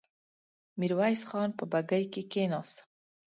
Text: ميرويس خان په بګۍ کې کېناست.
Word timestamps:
ميرويس 0.79 1.21
خان 1.29 1.49
په 1.57 1.63
بګۍ 1.71 2.03
کې 2.13 2.21
کېناست. 2.31 2.77